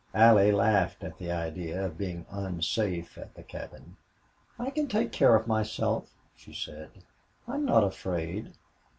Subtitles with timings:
[0.15, 3.97] Allie laughed at the idea of being unsafe at the cabin.
[4.57, 6.89] "I can take care of myself," she said.
[7.47, 8.51] "I'm not afraid."